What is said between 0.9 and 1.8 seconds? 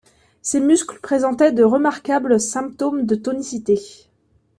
présentaient de